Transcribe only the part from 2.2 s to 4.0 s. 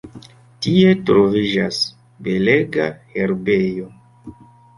belega herbejo.